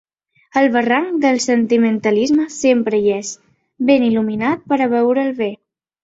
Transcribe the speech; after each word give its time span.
El 0.59 0.67
barranc 0.75 1.17
del 1.25 1.35
sentimentalisme 1.43 2.47
sempre 2.53 3.01
hi 3.01 3.11
és, 3.17 3.29
ben 3.91 4.05
il·luminat 4.07 4.63
per 4.73 4.79
a 4.79 4.89
veure’l 4.95 5.29
bé. 5.43 5.51